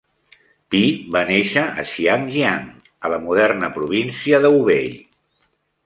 [0.75, 0.79] Pi
[1.15, 2.65] va néixer a Xiangyang,
[3.05, 4.93] a la moderna província de Hubei.